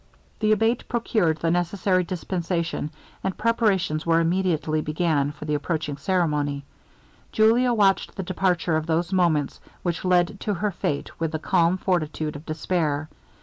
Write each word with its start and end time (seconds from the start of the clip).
The 0.39 0.51
Abate 0.51 0.83
procured 0.89 1.37
the 1.37 1.51
necessary 1.51 2.03
dispensation, 2.03 2.89
and 3.23 3.37
preparations 3.37 4.03
were 4.03 4.19
immediately 4.19 4.81
began 4.81 5.31
for 5.31 5.45
the 5.45 5.53
approaching 5.53 5.95
ceremony. 5.97 6.65
Julia 7.31 7.71
watched 7.71 8.15
the 8.15 8.23
departure 8.23 8.75
of 8.75 8.87
those 8.87 9.13
moments 9.13 9.59
which 9.83 10.03
led 10.03 10.39
to 10.39 10.55
her 10.55 10.71
fate 10.71 11.11
with 11.19 11.31
the 11.33 11.37
calm 11.37 11.77
fortitude 11.77 12.35
of 12.35 12.47
despair. 12.47 13.09